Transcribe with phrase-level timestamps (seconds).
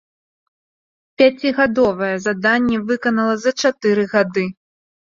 [1.21, 4.53] Пяцігадовае заданне выканала за чатыры гады.